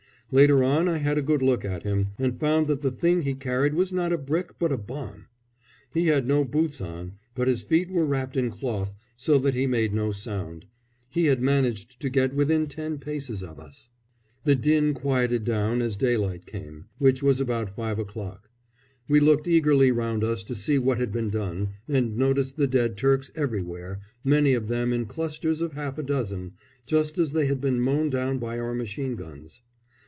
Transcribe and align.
Later 0.33 0.63
on 0.63 0.87
I 0.87 0.99
had 0.99 1.17
a 1.17 1.21
good 1.21 1.41
look 1.41 1.65
at 1.65 1.83
him, 1.83 2.11
and 2.17 2.39
found 2.39 2.67
that 2.67 2.79
the 2.79 2.89
thing 2.89 3.23
he 3.23 3.33
carried 3.33 3.73
was 3.73 3.91
not 3.91 4.13
a 4.13 4.17
brick 4.17 4.57
but 4.57 4.71
a 4.71 4.77
bomb. 4.77 5.25
He 5.93 6.07
had 6.07 6.25
no 6.25 6.45
boots 6.45 6.79
on, 6.79 7.15
but 7.35 7.49
his 7.49 7.63
feet 7.63 7.91
were 7.91 8.05
wrapped 8.05 8.37
in 8.37 8.49
cloth, 8.49 8.93
so 9.17 9.37
that 9.39 9.55
he 9.55 9.67
made 9.67 9.93
no 9.93 10.13
sound. 10.13 10.67
He 11.09 11.25
had 11.25 11.41
managed 11.41 11.99
to 11.99 12.09
get 12.09 12.33
within 12.33 12.67
ten 12.67 12.97
paces 12.97 13.43
of 13.43 13.59
us. 13.59 13.89
The 14.45 14.55
din 14.55 14.93
quietened 14.93 15.43
down 15.43 15.81
as 15.81 15.97
daylight 15.97 16.45
came, 16.45 16.85
which 16.97 17.21
was 17.21 17.41
about 17.41 17.75
five 17.75 17.99
o'clock. 17.99 18.49
We 19.09 19.19
looked 19.19 19.49
eagerly 19.49 19.89
around 19.89 20.23
us 20.23 20.45
to 20.45 20.55
see 20.55 20.77
what 20.79 20.97
had 20.97 21.11
been 21.11 21.29
done, 21.29 21.71
and 21.89 22.15
noticed 22.15 22.55
the 22.55 22.67
dead 22.67 22.95
Turks 22.95 23.31
everywhere, 23.35 23.99
many 24.23 24.53
of 24.53 24.69
them 24.69 24.93
in 24.93 25.07
clusters 25.07 25.59
of 25.59 25.73
half 25.73 25.97
a 25.97 26.03
dozen, 26.03 26.53
just 26.85 27.19
as 27.19 27.33
they 27.33 27.47
had 27.47 27.59
been 27.59 27.81
mown 27.81 28.09
down 28.09 28.39
by 28.39 28.57
our 28.57 28.73
machine 28.73 29.17
guns. 29.17 29.61